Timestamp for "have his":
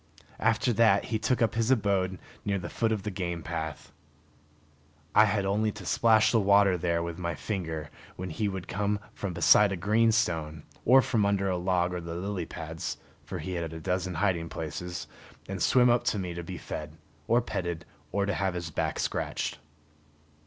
18.33-18.71